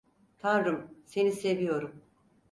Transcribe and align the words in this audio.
Tanrım, 0.37 0.89
seni 1.05 1.31
seviyorum. 1.31 2.01